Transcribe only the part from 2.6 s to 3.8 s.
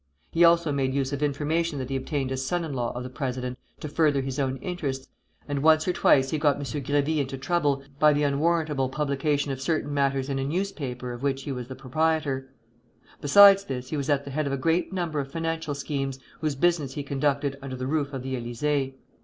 in law of the president